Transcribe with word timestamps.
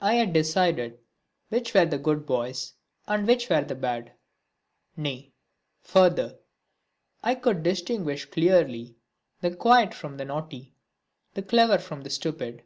I 0.00 0.14
had 0.14 0.32
decided 0.32 0.98
which 1.50 1.72
were 1.72 1.84
the 1.86 1.98
good 1.98 2.26
boys 2.26 2.74
and 3.06 3.24
which 3.28 3.46
the 3.46 3.76
bad 3.80 4.10
nay, 4.96 5.34
further, 5.82 6.40
I 7.22 7.36
could 7.36 7.62
distinguish 7.62 8.24
clearly 8.24 8.96
the 9.40 9.54
quiet 9.54 9.94
from 9.94 10.16
the 10.16 10.24
naughty, 10.24 10.74
the 11.34 11.42
clever 11.42 11.78
from 11.78 12.00
the 12.02 12.10
stupid. 12.10 12.64